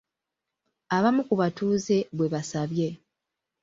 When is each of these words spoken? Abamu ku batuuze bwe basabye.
Abamu 0.95 1.21
ku 1.27 1.33
batuuze 1.41 1.97
bwe 2.17 2.27
basabye. 2.33 2.87